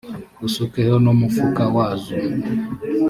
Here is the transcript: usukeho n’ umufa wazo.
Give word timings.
usukeho 0.47 0.95
n’ 1.03 1.05
umufa 1.13 1.63
wazo. 1.75 2.15